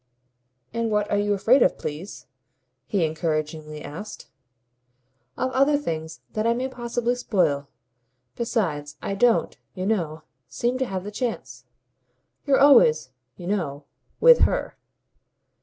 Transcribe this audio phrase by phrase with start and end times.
[0.73, 2.25] "And what are you afraid of, please?"
[2.87, 4.29] he encouragingly asked.
[5.37, 7.69] "Of other things that I may possibly spoil.
[8.35, 11.65] Besides, I don't, you know, seem to have the chance.
[12.47, 13.85] You're always, you know,
[14.19, 14.75] WITH her."